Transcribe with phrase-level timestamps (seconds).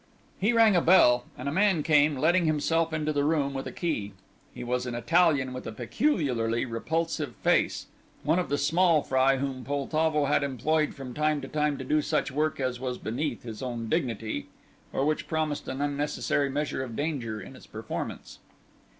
[0.39, 3.71] He rang a bell, and a man came, letting himself into the room with a
[3.71, 4.13] key.
[4.51, 7.85] He was an Italian with a peculiarly repulsive face;
[8.23, 12.01] one of the small fry whom Poltavo had employed from time to time to do
[12.01, 14.47] such work as was beneath his own dignity,
[14.91, 18.39] or which promised an unnecessary measure of danger in its performance.